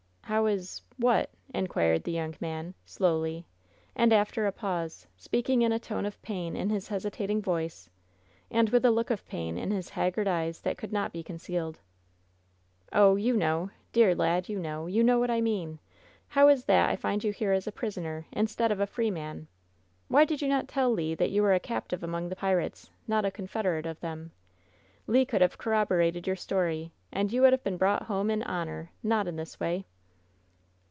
"How 0.25 0.45
is— 0.45 0.81
what?" 0.95 1.29
inquired 1.53 2.05
the 2.05 2.13
young 2.13 2.35
man, 2.39 2.73
slowly, 2.85 3.45
and 3.97 4.13
after 4.13 4.47
a 4.47 4.53
pause, 4.53 5.05
speaking 5.17 5.61
in 5.61 5.73
a 5.73 5.77
tone 5.77 6.05
of 6.05 6.21
pain 6.21 6.55
in 6.55 6.69
his 6.69 6.87
hesi 6.87 7.11
tating 7.11 7.41
voice, 7.41 7.89
and 8.49 8.69
with 8.69 8.85
a 8.85 8.91
look 8.91 9.09
of 9.09 9.27
pain 9.27 9.57
in 9.57 9.71
his 9.71 9.89
haggard 9.89 10.29
eyes 10.29 10.61
that 10.61 10.77
could 10.77 10.93
not 10.93 11.11
be 11.11 11.21
concealed. 11.21 11.81
"Oh, 12.93 13.17
you 13.17 13.35
know. 13.35 13.71
Dear 13.91 14.15
lad, 14.15 14.47
you 14.47 14.57
know! 14.57 14.87
You 14.87 15.03
know 15.03 15.19
what 15.19 15.29
I 15.29 15.41
mean! 15.41 15.79
How 16.29 16.47
is 16.47 16.63
that 16.63 16.89
I 16.89 16.95
find 16.95 17.25
you 17.25 17.33
here 17.33 17.51
a 17.53 17.61
prisoner, 17.73 18.25
instead 18.31 18.71
of 18.71 18.79
a 18.79 18.87
free 18.87 19.11
man? 19.11 19.47
Why 20.07 20.23
did 20.23 20.41
you 20.41 20.47
not 20.47 20.69
tell 20.69 20.93
Le 20.95 21.13
that 21.17 21.31
you 21.31 21.41
were 21.41 21.53
a 21.53 21.59
captive 21.59 22.03
among 22.03 22.29
tli3 22.29 22.37
pirates, 22.37 22.89
not 23.05 23.25
a 23.25 23.31
confederate 23.31 23.85
of 23.85 23.99
them? 23.99 24.31
Le 25.07 25.25
could 25.25 25.41
have 25.41 25.57
corroborated 25.57 26.25
your 26.25 26.37
story 26.37 26.93
and 27.11 27.33
you 27.33 27.41
would 27.41 27.51
have 27.51 27.65
been 27.65 27.75
brought 27.75 28.03
home 28.03 28.31
in 28.31 28.43
honor, 28.43 28.91
not 29.03 29.27
in 29.27 29.35
this 29.35 29.59
way!" 29.59 29.83